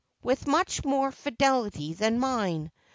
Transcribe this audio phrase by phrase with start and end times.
[0.23, 2.71] with much more fidelity than mine.